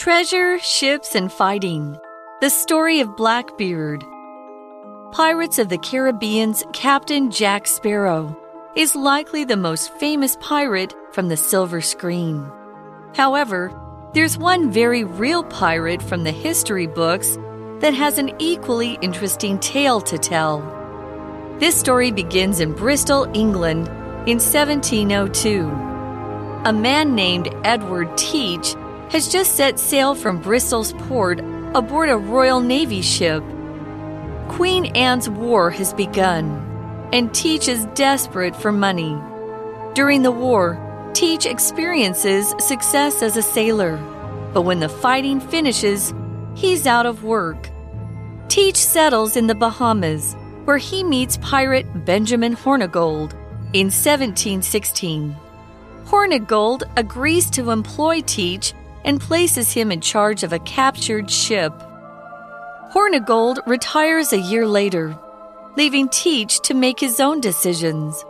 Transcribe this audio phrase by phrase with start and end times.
[0.00, 1.94] Treasure, ships, and fighting.
[2.40, 4.02] The story of Blackbeard.
[5.12, 8.34] Pirates of the Caribbean's Captain Jack Sparrow
[8.74, 12.50] is likely the most famous pirate from the silver screen.
[13.14, 13.78] However,
[14.14, 17.36] there's one very real pirate from the history books
[17.80, 20.60] that has an equally interesting tale to tell.
[21.58, 23.86] This story begins in Bristol, England
[24.26, 25.68] in 1702.
[26.64, 28.74] A man named Edward Teach
[29.10, 31.40] has just set sail from Bristol's port
[31.74, 33.42] aboard a Royal Navy ship.
[34.48, 39.18] Queen Anne's War has begun, and Teach is desperate for money.
[39.94, 40.78] During the war,
[41.12, 43.96] Teach experiences success as a sailor,
[44.54, 46.14] but when the fighting finishes,
[46.54, 47.68] he's out of work.
[48.48, 53.32] Teach settles in the Bahamas, where he meets pirate Benjamin Hornigold
[53.72, 55.36] in 1716.
[56.04, 58.72] Hornigold agrees to employ Teach
[59.04, 61.72] and places him in charge of a captured ship.
[62.92, 65.16] Hornigold retires a year later,
[65.76, 68.24] leaving Teach to make his own decisions.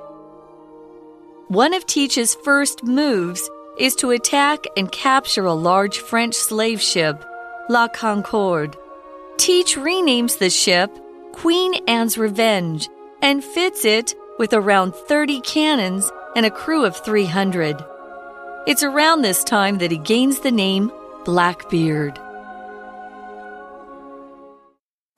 [1.49, 3.49] One of Teach's first moves
[3.79, 7.25] is to attack and capture a large French slave ship,
[7.69, 8.77] La Concorde.
[9.39, 10.91] Teach renames the ship
[11.33, 12.89] Queen Anne's Revenge
[13.23, 17.83] and fits it with around 30 cannons and a crew of 300.
[18.67, 20.93] It's around this time that he gains the name
[21.25, 22.19] Blackbeard.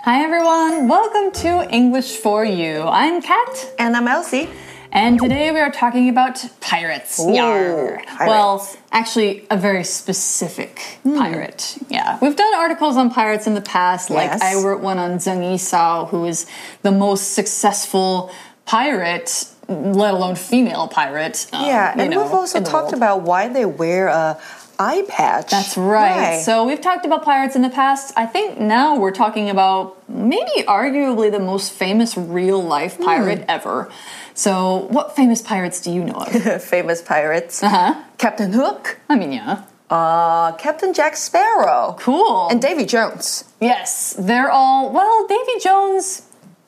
[0.00, 2.82] Hi everyone, welcome to English for You.
[2.82, 3.74] I'm Kat.
[3.80, 4.48] And I'm Elsie.
[4.92, 7.18] And today we are talking about pirates.
[7.18, 8.12] Ooh, pirates.
[8.20, 11.18] Well, actually, a very specific mm.
[11.18, 11.78] pirate.
[11.88, 12.18] Yeah.
[12.22, 14.08] We've done articles on pirates in the past.
[14.08, 14.40] Like, yes.
[14.40, 16.46] I wrote one on Zheng Yisao, who is
[16.82, 18.30] the most successful
[18.66, 21.46] pirate let alone female pirate.
[21.52, 22.94] Um, yeah, and know, we've also talked world.
[22.94, 24.40] about why they wear a
[24.78, 25.50] eye patch.
[25.50, 26.16] That's right.
[26.16, 26.42] right.
[26.42, 28.12] So we've talked about pirates in the past.
[28.16, 33.04] I think now we're talking about maybe arguably the most famous real life hmm.
[33.04, 33.44] pirate mm.
[33.48, 33.90] ever.
[34.34, 36.62] So, what famous pirates do you know of?
[36.62, 37.62] famous pirates.
[37.62, 38.04] Uh huh.
[38.18, 38.98] Captain Hook.
[39.08, 39.64] I mean, yeah.
[39.90, 41.96] Uh, Captain Jack Sparrow.
[41.98, 42.48] Cool.
[42.48, 43.44] And Davy Jones.
[43.60, 44.90] Yes, they're all.
[44.90, 46.22] Well, Davy Jones.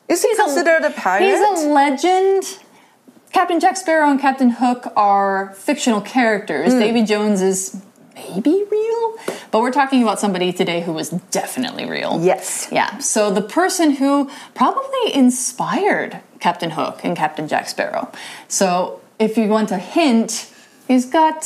[0.07, 1.25] Is he considered a, a pirate?
[1.25, 2.43] He's a legend.
[3.35, 6.73] Captain Jack Sparrow and Captain Hook are fictional characters.
[6.73, 6.79] Mm.
[6.79, 7.81] Davy Jones is
[8.15, 9.17] maybe real,
[9.51, 12.21] but we're talking about somebody today who was definitely real.
[12.23, 12.69] Yes.
[12.71, 12.97] Yeah.
[12.99, 18.09] So the person who probably inspired Captain Hook and Captain Jack Sparrow.
[18.47, 20.49] So if you want a hint,
[20.87, 21.43] he's got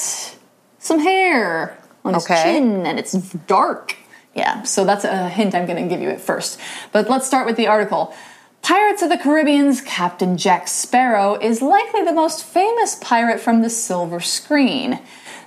[0.77, 1.75] some hair
[2.06, 2.44] on his okay.
[2.44, 3.13] chin and it's
[3.47, 3.95] dark.
[4.35, 6.59] Yeah, so that's a hint I'm going to give you at first.
[6.91, 8.13] But let's start with the article.
[8.61, 13.69] Pirates of the Caribbean's Captain Jack Sparrow is likely the most famous pirate from the
[13.69, 14.99] silver screen.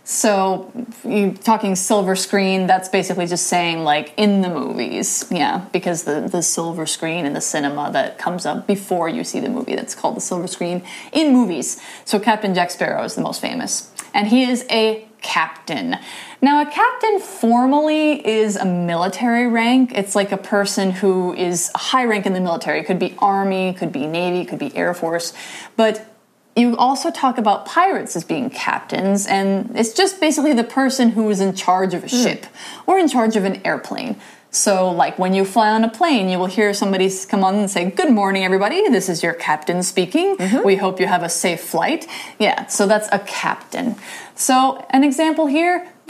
[0.04, 0.72] So,
[1.04, 5.24] you talking silver screen, that's basically just saying like in the movies.
[5.30, 9.38] Yeah, because the, the silver screen in the cinema that comes up before you see
[9.38, 11.80] the movie, that's called the silver screen in movies.
[12.04, 13.92] So, Captain Jack Sparrow is the most famous.
[14.12, 15.98] And he is a captain.
[16.42, 19.92] Now, a captain formally is a military rank.
[19.94, 22.80] It's like a person who is high rank in the military.
[22.80, 25.32] It could be army, could be navy, could be air force.
[25.76, 26.04] But
[26.56, 31.30] you also talk about pirates as being captains, and it's just basically the person who
[31.30, 32.22] is in charge of a mm.
[32.22, 32.46] ship
[32.86, 34.20] or in charge of an airplane.
[34.50, 37.70] So, like when you fly on a plane, you will hear somebody come on and
[37.70, 38.86] say, Good morning, everybody.
[38.90, 40.36] This is your captain speaking.
[40.36, 40.66] Mm-hmm.
[40.66, 42.06] We hope you have a safe flight.
[42.38, 43.96] Yeah, so that's a captain.
[44.34, 45.88] So, an example here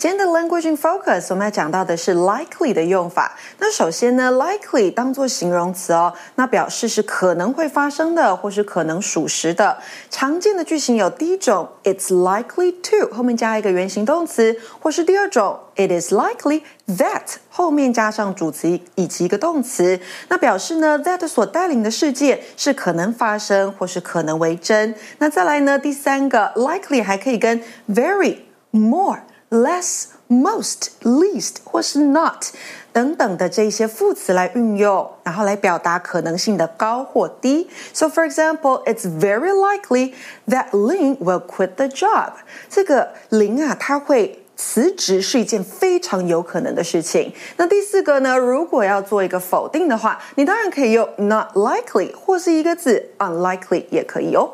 [0.00, 3.36] 今天的 language in focus，我们要讲到的是 likely 的用法。
[3.58, 9.76] 那首先呢，likely 当做形容词哦，那表示是可能会发生的，或是可能属实的。
[10.08, 24.94] 常见的句型有第一种，it's likely to 后面加一个原形动词，或是第二种，it is likely that 后面加上主词以及一个动词，那表示呢 that 所带领的事件是可能发生或是可能为真。
[25.18, 28.38] 那再来呢，第三个 likely 还可以跟 very
[28.70, 29.18] more。
[29.49, 32.47] less、most、least 或是 not
[32.91, 37.69] 等等的这些副词来运用，然后来表达可能性的高或低。
[37.93, 40.13] So for example, it's very likely
[40.47, 42.33] that Lin will quit the job.
[42.69, 47.33] 这个林啊，他会 辞职是一件非常有可能的事情。
[47.57, 54.49] 那第四个呢，如果要做一个否定的话，你当然可以用 not likely 或是一个字 unlikely 也可以哦。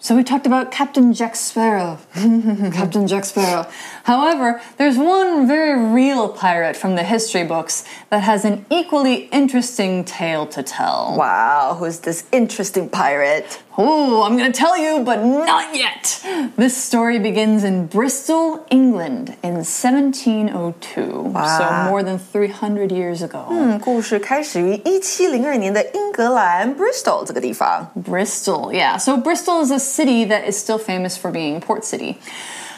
[0.00, 1.98] So we talked about Captain Jack Sparrow.
[2.14, 3.66] Captain Jack Sparrow.
[4.04, 10.04] However, there's one very real pirate from the history books that has an equally interesting
[10.04, 11.16] tale to tell.
[11.18, 13.60] Wow, who's this interesting pirate?
[13.77, 16.21] Oh, I'm going to tell you, but not yet.
[16.55, 21.33] This story begins in Bristol, England in 1702.
[21.33, 23.47] So more than 300 years ago.
[23.49, 27.89] 嗯，故事开始于一七零二年的英格兰 Bristol 这个地方。
[27.95, 28.97] Bristol, yeah.
[28.99, 32.17] So Bristol is a city that is still famous for being port city.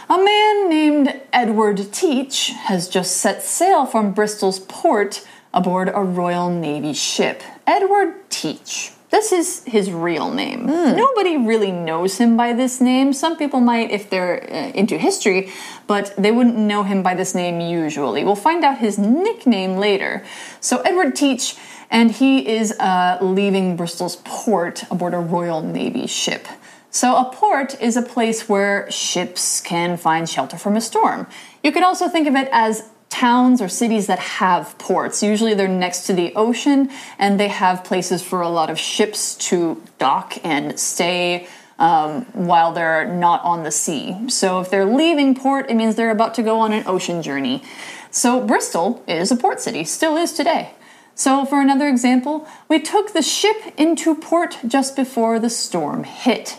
[0.08, 5.22] A man named Edward Teach has just set sail from Bristol's port
[5.52, 7.42] aboard a Royal Navy ship.
[7.68, 8.92] Edward Teach.
[9.11, 10.67] This is his real name.
[10.67, 13.13] Nobody really knows him by this name.
[13.13, 15.51] Some people might if they're uh, into history,
[15.89, 18.23] but they wouldn't know him by this name usually.
[18.23, 20.25] We'll find out his nickname later.
[20.61, 21.57] So, Edward Teach,
[21.91, 26.47] and he is uh, leaving Bristol's port aboard a Royal Navy ship.
[26.93, 31.27] So, a port is a place where ships can find shelter from a storm.
[31.65, 35.23] You could also think of it as towns or cities that have ports.
[35.23, 39.35] Usually they're next to the ocean and they have places for a lot of ships
[39.35, 41.47] to dock and stay
[41.79, 44.29] um, while they're not on the sea.
[44.29, 47.63] So if they're leaving port, it means they're about to go on an ocean journey.
[48.11, 50.75] So Bristol is a port city, still is today.
[51.15, 56.57] So, for another example, we took the ship into port just before the storm hit.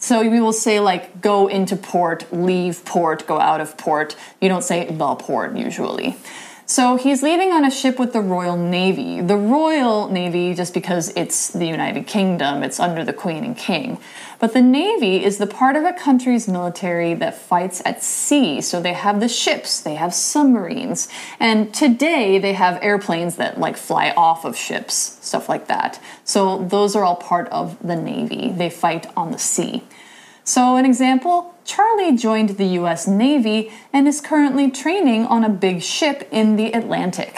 [0.00, 4.16] So we will say like go into port, leave port, go out of port.
[4.40, 6.16] You don't say the port usually.
[6.70, 9.20] So he's leaving on a ship with the Royal Navy.
[9.20, 13.98] The Royal Navy, just because it's the United Kingdom, it's under the Queen and King.
[14.38, 18.60] But the Navy is the part of a country's military that fights at sea.
[18.60, 21.08] So they have the ships, they have submarines,
[21.40, 26.00] and today they have airplanes that like fly off of ships, stuff like that.
[26.22, 28.52] So those are all part of the Navy.
[28.52, 29.82] They fight on the sea.
[30.44, 35.81] So, an example Charlie joined the US Navy and is currently training on a big
[35.81, 37.29] ship in the Atlantic.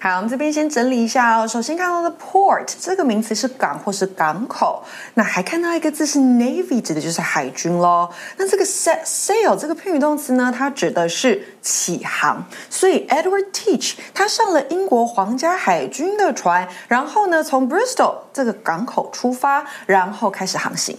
[0.00, 1.46] 好，我们这边先整理一下哦。
[1.46, 8.08] 首先看到的 port 这个名词是港或是港口，那还看到一个字是 navy，指的就是海军喽。
[8.36, 12.44] 那这个 set sail 这个片语动词呢，它指的是起航。
[12.68, 20.98] 所以 Edward Teach 他上了英国皇家海军的船，然后呢从 Bristol 这个港口出发，然后开始航行。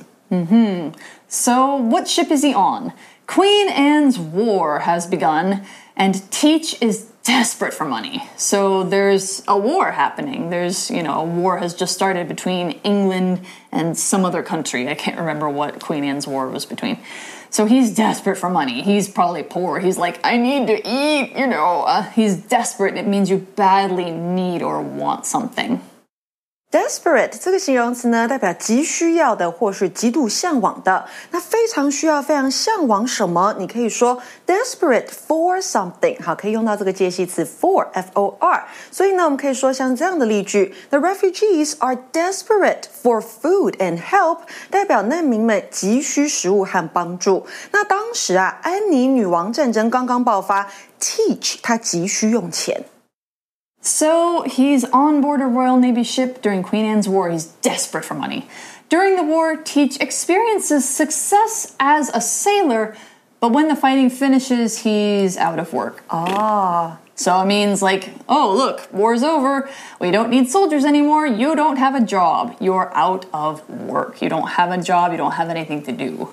[1.28, 2.94] so, what ship is he on?
[3.26, 5.62] Queen Anne's War has begun,
[5.94, 8.26] and Teach is desperate for money.
[8.38, 10.48] So, there's a war happening.
[10.48, 14.88] There's, you know, a war has just started between England and some other country.
[14.88, 16.98] I can't remember what Queen Anne's War was between.
[17.50, 18.80] So, he's desperate for money.
[18.80, 19.80] He's probably poor.
[19.80, 21.82] He's like, I need to eat, you know.
[21.82, 22.96] Uh, he's desperate.
[22.96, 25.82] It means you badly need or want something.
[26.70, 31.06] Desperate 这个形容词呢，代表急需要的或是极度向往的。
[31.31, 33.55] 那非常需要、非常向往什么？
[33.59, 36.23] 你可以说 desperate for something。
[36.23, 38.67] 好，可以用到这个介系词 for，f o r。
[38.91, 47.47] 所以呢，我们可以说像这样的例句：The refugees are desperate for food and help，代表难民们急需食物和帮助。
[47.73, 50.69] 那当时啊，安妮女王战争刚刚爆发
[51.00, 52.85] ，Teach 他急需用钱。
[53.80, 57.30] So he's on board a Royal Navy ship during Queen Anne's War.
[57.30, 58.49] He's desperate for money.
[58.88, 62.97] During the war, Teach experiences success as a sailor,
[63.40, 66.02] but when the fighting finishes, he's out of work.
[66.11, 69.68] Ah。So it means, like, oh, look, war's over.
[70.00, 71.26] We don't need soldiers anymore.
[71.26, 72.56] You don't have a job.
[72.61, 74.23] You're out of work.
[74.23, 75.11] You don't have a job.
[75.11, 76.32] You don't have anything to do.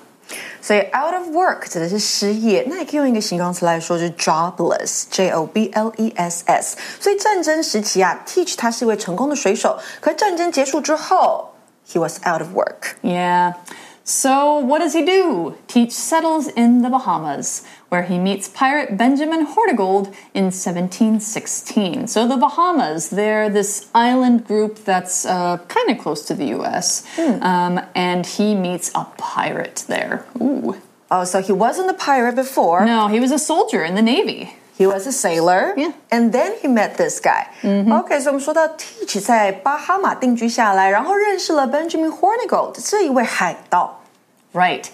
[0.63, 6.77] 所以 out of work 指的是失业，那也可以用一个形容词来说，就是 jobless，j o b l e s s。
[7.01, 11.49] 所以战争时期啊，Teach 他是一位成功的水手，可战争结束之后，
[11.91, 12.95] he was out of work。
[13.03, 13.55] Yeah.
[14.08, 15.58] So what does he do?
[15.68, 22.06] Teach settles in the Bahamas, where he meets pirate Benjamin Hornigold in 1716.
[22.06, 27.04] So the Bahamas, they're this island group that's uh, kind of close to the U.S.,
[27.18, 30.24] um, and he meets a pirate there.
[30.40, 30.80] Ooh.
[31.10, 32.86] Oh, so he wasn't a pirate before.
[32.86, 34.56] No, he was a soldier in the Navy.
[34.77, 35.75] He was a sailor.
[35.77, 35.93] Yeah.
[36.11, 37.49] And then he met this guy.
[37.63, 44.01] OK，所以我们说到 Teach 在巴哈马定居下来，然后认识了 Benjamin Hornigold 这一位海盗。
[44.55, 44.87] Right.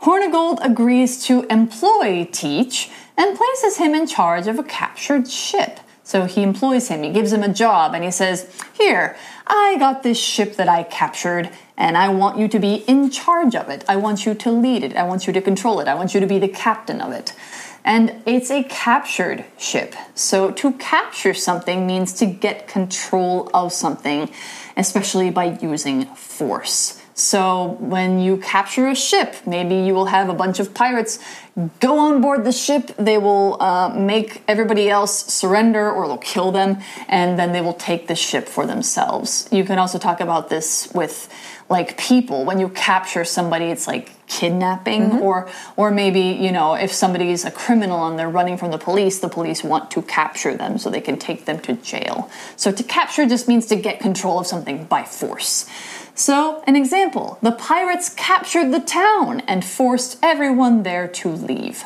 [0.00, 5.80] Hornigold agrees to employ Teach and places him in charge of a captured ship.
[6.02, 8.46] So he employs him, he gives him a job, and he says,
[8.78, 9.16] Here,
[9.46, 13.56] I got this ship that I captured, and I want you to be in charge
[13.56, 13.84] of it.
[13.88, 14.96] I want you to lead it.
[14.96, 15.88] I want you to control it.
[15.88, 17.32] I want you to be the captain of it.
[17.83, 19.95] And it's a captured ship.
[20.13, 24.29] So to capture something means to get control of something,
[24.77, 27.00] especially by using force.
[27.13, 31.19] So when you capture a ship, maybe you will have a bunch of pirates
[31.79, 32.91] go on board the ship.
[32.97, 37.73] They will uh, make everybody else surrender or they'll kill them, and then they will
[37.73, 39.47] take the ship for themselves.
[39.51, 41.29] You can also talk about this with
[41.69, 42.45] like people.
[42.45, 45.21] When you capture somebody, it's like kidnapping mm-hmm.
[45.21, 48.77] or or maybe you know if somebody is a criminal and they're running from the
[48.77, 52.71] police the police want to capture them so they can take them to jail so
[52.71, 55.69] to capture just means to get control of something by force
[56.20, 61.76] so, an example the pirates captured the town and forced everyone there to leave.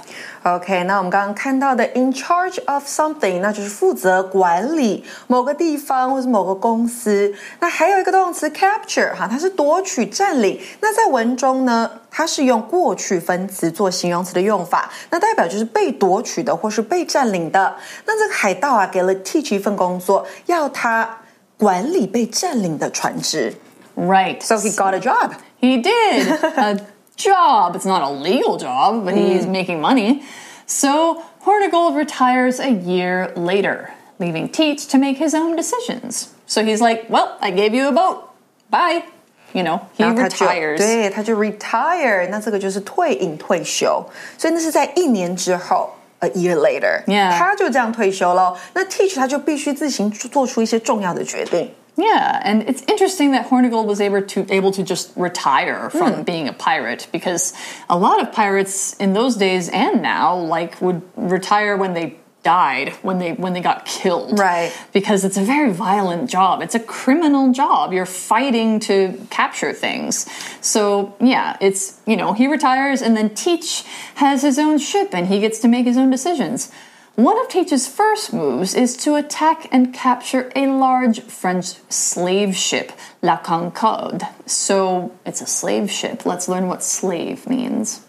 [0.43, 7.35] OK，那我们刚刚看到的 in charge of something，那就是负责管理某个地方或是某个公司。
[7.59, 10.59] 那还有一个动词 capture，哈，它是夺取、占领。
[10.81, 17.77] 那在文中呢，它是用过去分词做形容词的用法，那代表就是被夺取的或是被占领的。
[18.07, 21.19] 那这个海盗啊，给了 Teach 一份工作，要他
[21.59, 23.55] 管理被占领的船只。
[23.97, 24.43] Right.
[24.43, 25.35] So he got a job.
[25.59, 26.29] He did.
[26.57, 27.77] a job.
[27.77, 29.19] It's not a legal job, but mm.
[29.19, 30.23] he's making money.
[30.67, 36.33] So Hornigold retires a year later, leaving Teach to make his own decisions.
[36.47, 38.31] So he's like, Well, I gave you a boat.
[38.71, 39.05] Bye.
[39.53, 40.79] You know, he retires.
[40.79, 44.05] 对，他就 retire，那这个就是退隐退休，
[44.39, 45.91] 所以那是在一年之后。
[46.23, 47.31] A year later，、yeah.
[47.39, 48.55] 他就这样退休了。
[48.75, 51.73] 那 Teach 他就必须自行做出一些重要的决定。
[51.98, 56.26] yeah, and it's interesting that Hornigold was able to able to just retire from mm.
[56.26, 57.54] being a pirate because
[57.90, 62.90] a lot of pirates in those days and now like would retire when they died
[63.02, 64.38] when they when they got killed.
[64.38, 64.72] Right.
[64.94, 66.62] Because it's a very violent job.
[66.62, 67.92] It's a criminal job.
[67.92, 70.30] You're fighting to capture things.
[70.62, 73.84] So yeah it's you know he retires and then teach
[74.16, 76.72] has his own ship and he gets to make his own decisions
[77.16, 82.92] one of Teach's first moves is to attack and capture a large French slave ship,
[83.22, 84.24] La Concorde.
[84.46, 86.26] So it's a slave ship.
[86.26, 88.06] Let's learn what slave means.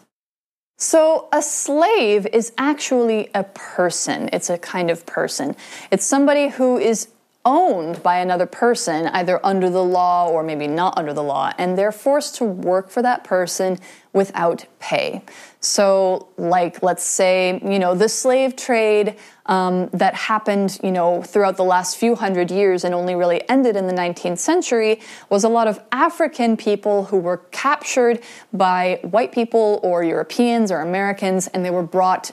[0.79, 4.29] So, a slave is actually a person.
[4.31, 5.57] It's a kind of person.
[5.91, 7.09] It's somebody who is
[7.47, 11.79] owned by another person, either under the law or maybe not under the law, and
[11.79, 13.79] they're forced to work for that person
[14.13, 15.23] without pay.
[15.61, 21.57] So, like, let's say, you know, the slave trade um, that happened, you know, throughout
[21.57, 25.01] the last few hundred years and only really ended in the 19th century
[25.31, 28.21] was a lot of African people who were captured
[28.53, 32.33] by white people or Europeans or Americans, and they were brought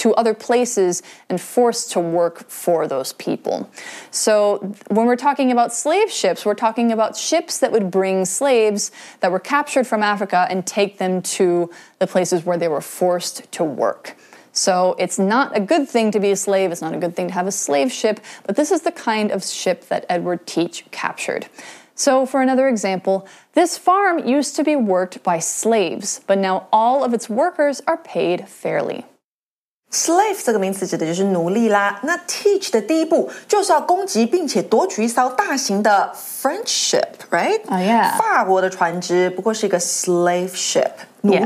[0.00, 3.70] to other places and forced to work for those people.
[4.10, 8.92] So when we're talking about slave ships, we're talking about ships that would bring slaves
[9.20, 13.52] that were captured from Africa and take them to the places where they were forced
[13.52, 14.16] to work.
[14.52, 17.28] So it's not a good thing to be a slave, it's not a good thing
[17.28, 20.90] to have a slave ship, but this is the kind of ship that Edward Teach
[20.90, 21.46] captured.
[21.94, 27.04] So, for another example, this farm used to be worked by slaves, but now all
[27.04, 29.04] of its workers are paid fairly.
[29.92, 31.98] Slave 这个名词指的就是奴隶啦。
[32.04, 37.60] 那 teach 的第一步就是要攻击并且夺取一艘大型的 French ship，right？
[37.68, 38.16] 啊，yeah。
[38.16, 40.92] 法国的船只不过是一个 slave ship。
[41.22, 41.40] Yeah.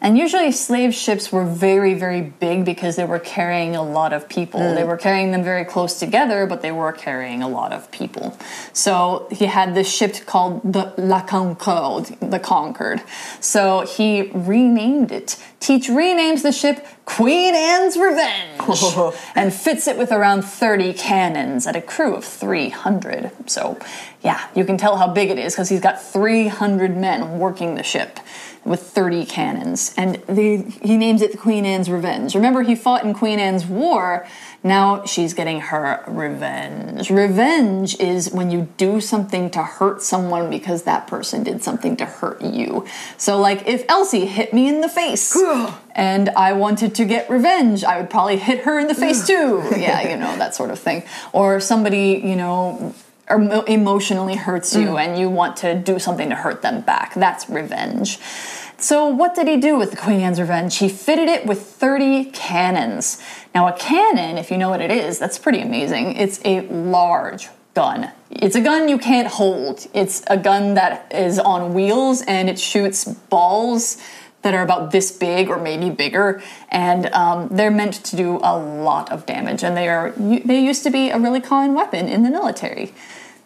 [0.00, 4.28] And usually slave ships were very, very big because they were carrying a lot of
[4.28, 4.60] people.
[4.60, 4.74] Mm.
[4.74, 8.36] They were carrying them very close together, but they were carrying a lot of people.
[8.72, 13.02] So he had this ship called the La Concorde, the Concord.
[13.40, 15.36] So he renamed it.
[15.60, 21.74] Teach renames the ship Queen Anne's Revenge and fits it with around 30 cannons at
[21.74, 23.32] a crew of 300.
[23.46, 23.78] So,
[24.22, 27.82] yeah, you can tell how big it is because he's got 300 men working the
[27.82, 28.20] ship
[28.64, 29.94] with 30 cannons.
[29.96, 32.34] And they, he names it the Queen Anne's Revenge.
[32.34, 34.26] Remember, he fought in Queen Anne's War.
[34.62, 37.08] Now she's getting her revenge.
[37.08, 42.04] Revenge is when you do something to hurt someone because that person did something to
[42.04, 42.86] hurt you.
[43.16, 45.34] So, like, if Elsie hit me in the face
[45.94, 49.62] and I wanted to get revenge, I would probably hit her in the face too.
[49.70, 51.04] yeah, you know, that sort of thing.
[51.32, 52.94] Or somebody, you know,
[53.30, 55.00] emotionally hurts you mm.
[55.00, 57.14] and you want to do something to hurt them back.
[57.14, 58.18] That's revenge.
[58.78, 60.78] So, what did he do with the Queen Anne's Revenge?
[60.78, 63.22] He fitted it with 30 cannons.
[63.54, 66.16] Now, a cannon, if you know what it is, that's pretty amazing.
[66.16, 68.10] It's a large gun.
[68.30, 69.86] It's a gun you can't hold.
[69.92, 73.98] It's a gun that is on wheels and it shoots balls
[74.42, 78.56] that are about this big or maybe bigger, and um, they're meant to do a
[78.56, 79.62] lot of damage.
[79.62, 82.94] And they are they used to be a really common weapon in the military.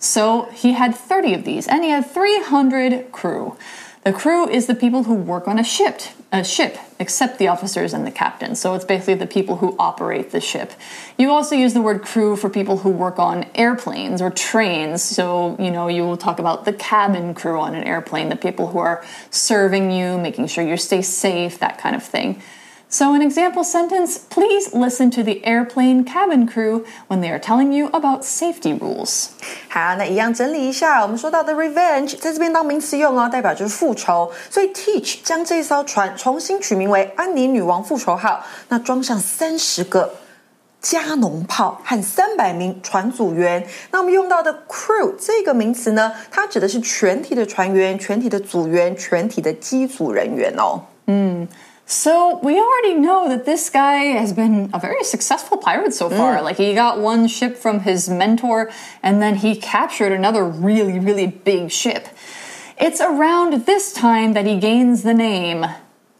[0.04, 3.56] So he had 30 of these, and he had 300 crew.
[4.04, 7.94] The crew is the people who work on a ship, a ship, except the officers
[7.94, 8.54] and the captain.
[8.54, 10.74] So it's basically the people who operate the ship.
[11.16, 15.02] You also use the word crew for people who work on airplanes or trains.
[15.02, 18.66] So, you know, you will talk about the cabin crew on an airplane, the people
[18.66, 22.42] who are serving you, making sure you stay safe, that kind of thing.
[22.93, 27.71] So, an example sentence please listen to the airplane cabin crew when they are telling
[27.71, 29.27] you about safety rules.
[29.69, 34.31] 好，那一样整理一下，我们说到的 revenge 在这边当名词用哦，代表就是复仇。
[34.49, 40.15] 所以 Teach 将这艘船重新取名为安妮女王复仇号，那装上三十个
[40.81, 43.67] 加农炮和三百名船组员。
[43.91, 50.81] 那我们用到的 crew 这个名词呢，它指的是全体的船员、全体的组员、全体的机组人员哦。
[51.05, 51.47] 嗯。
[51.85, 56.37] So we already know that this guy has been a very successful pirate so far.
[56.37, 56.43] Mm.
[56.43, 58.69] Like he got one ship from his mentor
[59.01, 62.07] and then he captured another really, really big ship.
[62.77, 65.65] It's around this time that he gains the name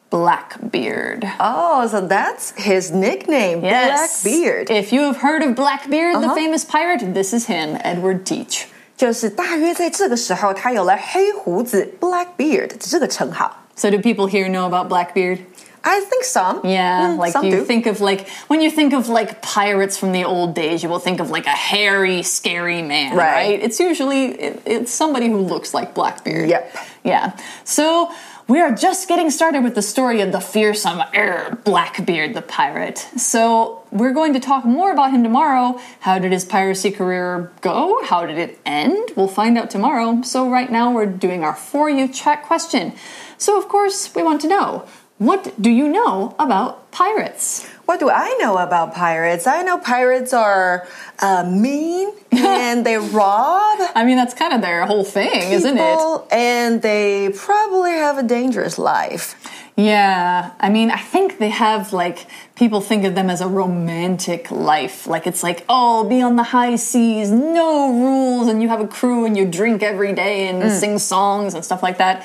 [0.10, 1.24] Blackbeard.
[1.40, 4.24] Oh, so that's his nickname, yes.
[4.24, 4.72] Blackbeard.
[4.72, 6.22] If you have heard of Blackbeard, uh -huh.
[6.22, 6.36] the uh-huh.
[6.36, 8.66] famous pirate, this is him, Edward Teach.
[8.98, 13.56] 就是大约在这个时候，他有了黑胡子 （Blackbeard） 这个称号。
[13.75, 15.45] So, do people here know about Blackbeard?
[15.87, 16.63] I think some.
[16.65, 17.65] Yeah, mm, like some you do.
[17.65, 20.99] think of like when you think of like pirates from the old days, you will
[20.99, 23.35] think of like a hairy, scary man, right?
[23.35, 23.63] right?
[23.63, 26.49] It's usually it, it's somebody who looks like Blackbeard.
[26.49, 26.77] Yep.
[27.05, 27.39] Yeah.
[27.65, 28.11] So
[28.49, 32.99] we are just getting started with the story of the fearsome er, Blackbeard the pirate.
[33.17, 35.79] So we're going to talk more about him tomorrow.
[36.01, 38.03] How did his piracy career go?
[38.05, 39.13] How did it end?
[39.17, 40.23] We'll find out tomorrow.
[40.23, 42.95] So right now we're doing our for you chat question.
[43.39, 44.87] So of course we want to know
[45.19, 47.67] what do you know about pirates?
[47.85, 49.47] What do I know about pirates?
[49.47, 50.89] I know pirates are
[51.21, 53.79] uh, mean and they rob.
[53.95, 56.23] I mean, that's kind of their whole thing, isn't it?
[56.33, 59.37] And they probably have a dangerous life.
[59.77, 64.51] Yeah, I mean, I think they have like people think of them as a romantic
[64.51, 65.07] life.
[65.07, 68.87] Like it's like, oh, be on the high seas, no rules, and you have a
[68.87, 70.71] crew and you drink every day and mm.
[70.71, 72.25] sing songs and stuff like that.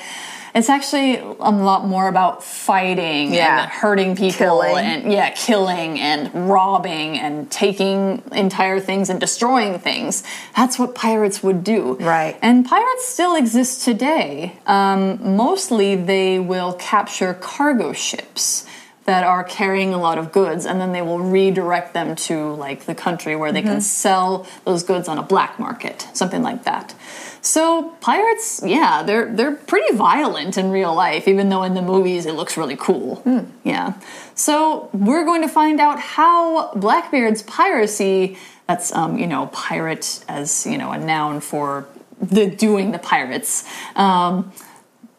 [0.54, 3.62] It's actually a lot more about fighting yeah.
[3.62, 4.76] and hurting people killing.
[4.84, 10.24] and yeah, killing and robbing and taking entire things and destroying things.
[10.56, 11.94] That's what pirates would do.
[11.94, 12.38] Right.
[12.42, 14.58] And pirates still exist today.
[14.66, 18.66] Um, mostly they will capture cargo ships
[19.04, 22.84] that are carrying a lot of goods and then they will redirect them to like
[22.84, 23.70] the country where they mm -hmm.
[23.70, 24.02] can mm-hmm.
[24.08, 26.94] sell those goods on a black market, something like that.
[27.42, 32.26] So pirates, yeah, they're they're pretty violent in real life, even though in the movies
[32.26, 33.22] it looks really cool.
[33.24, 33.46] Mm.
[33.62, 33.92] Yeah.
[34.34, 38.36] So we're going to find out how Blackbeard's piracy,
[38.66, 41.86] that's um, you know, pirate as, you know, a noun for
[42.20, 43.64] the doing the pirates.
[43.96, 44.52] Um,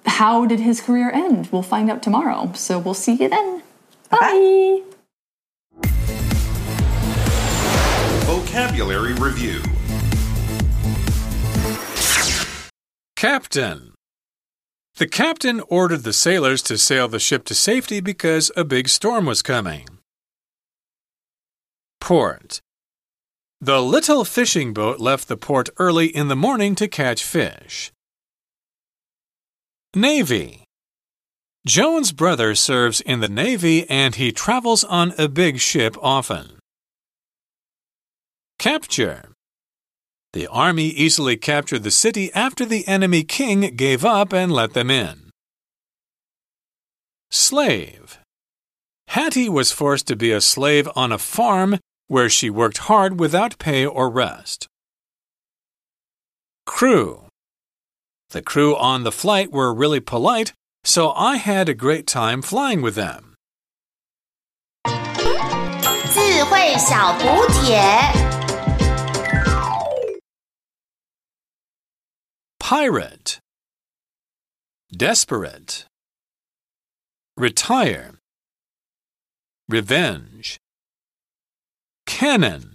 [0.06, 1.50] how did his career end?
[1.52, 2.52] We'll find out tomorrow.
[2.56, 3.61] So we'll see you then.
[4.12, 4.20] Bye.
[4.20, 4.82] Bye.
[8.26, 9.62] Vocabulary Review
[13.16, 13.94] Captain.
[14.96, 19.26] The captain ordered the sailors to sail the ship to safety because a big storm
[19.26, 19.88] was coming.
[22.00, 22.60] Port.
[23.60, 27.92] The little fishing boat left the port early in the morning to catch fish.
[29.96, 30.61] Navy.
[31.66, 36.58] Joan's brother serves in the Navy and he travels on a big ship often.
[38.58, 39.32] Capture.
[40.34, 44.90] The army easily captured the city after the enemy king gave up and let them
[44.90, 45.30] in.
[47.30, 48.20] Slave
[49.10, 53.60] Hattie was forced to be a slave on a farm where she worked hard without
[53.60, 54.68] pay or rest.
[56.66, 57.26] Crew
[58.30, 60.54] The crew on the flight were really polite,
[60.85, 63.35] so I had a great time flying with them.
[64.85, 68.27] 智慧小补帖。
[72.59, 73.39] Pirate
[74.91, 75.87] Desperate
[77.37, 78.19] Retire
[79.69, 80.59] Revenge
[82.07, 82.70] Cannon